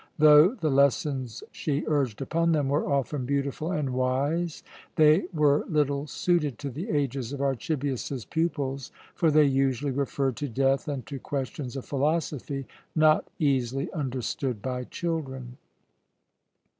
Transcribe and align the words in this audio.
Though 0.17 0.55
the 0.55 0.71
lessons 0.71 1.43
she 1.51 1.83
urged 1.85 2.23
upon 2.23 2.53
them 2.53 2.69
were 2.69 2.89
often 2.91 3.23
beautiful 3.27 3.71
and 3.71 3.91
wise, 3.91 4.63
they 4.95 5.27
were 5.31 5.63
little 5.69 6.07
suited 6.07 6.57
to 6.57 6.71
the 6.71 6.89
ages 6.89 7.31
of 7.33 7.39
Archibius's 7.39 8.25
pupils, 8.25 8.89
for 9.13 9.29
they 9.29 9.45
usually 9.45 9.91
referred 9.91 10.37
to 10.37 10.49
death 10.49 10.87
and 10.87 11.05
to 11.05 11.19
questions 11.19 11.75
of 11.75 11.85
philosophy 11.85 12.65
not 12.95 13.27
easily 13.37 13.93
understood 13.93 14.59
by 14.59 14.85
children. 14.85 15.59